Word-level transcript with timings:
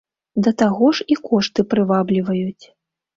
Да 0.45 0.53
таго 0.61 0.87
ж, 0.99 1.05
і 1.15 1.17
кошты 1.31 1.65
прывабліваюць. 1.73 2.65